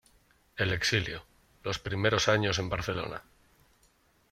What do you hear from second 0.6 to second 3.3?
exilio, los primeros años en Barcelona.